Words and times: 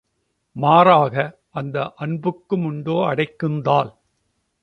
மாறாக, 0.55 1.15
அந்த 1.51 1.93
அன்புக்குமுண்டோ 1.99 2.97
அடைக்குந்தாழ்? 3.09 3.91